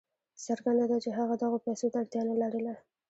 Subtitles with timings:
[0.45, 2.73] څرګنده ده چې هغه دغو پیسو ته اړتیا نه لرله.